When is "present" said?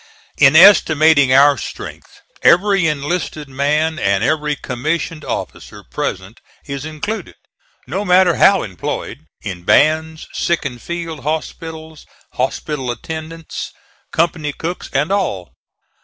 5.83-6.39